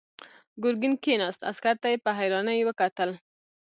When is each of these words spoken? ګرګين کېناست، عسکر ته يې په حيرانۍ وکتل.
ګرګين 0.63 0.93
کېناست، 1.03 1.41
عسکر 1.49 1.75
ته 1.81 1.87
يې 1.91 1.97
په 2.03 2.11
حيرانۍ 2.17 2.59
وکتل. 2.63 3.09